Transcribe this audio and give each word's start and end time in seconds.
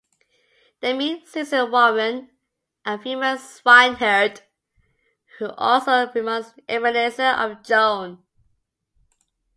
They 0.79 0.95
meet 0.97 1.27
Susan 1.27 1.69
Warren, 1.69 2.31
a 2.83 2.97
female 2.97 3.37
swineherd 3.37 4.41
who 5.37 5.49
also 5.51 6.11
reminds 6.13 6.55
Ebenezer 6.67 7.21
of 7.23 7.61
Joan. 7.61 8.23